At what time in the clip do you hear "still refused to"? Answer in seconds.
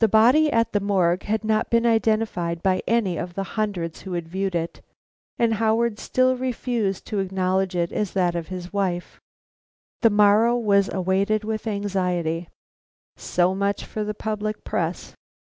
5.98-7.20